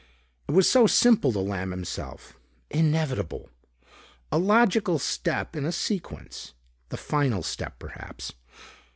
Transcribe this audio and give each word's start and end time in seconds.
It 0.47 0.53
was 0.53 0.67
so 0.67 0.87
simple 0.87 1.31
to 1.31 1.39
Lamb 1.39 1.69
himself. 1.69 2.33
Inevitable. 2.71 3.51
A 4.31 4.39
logical 4.39 4.97
step 4.97 5.55
in 5.55 5.63
a 5.63 5.71
sequence. 5.71 6.55
The 6.89 6.97
final 6.97 7.43
step, 7.43 7.77
perhaps. 7.77 8.33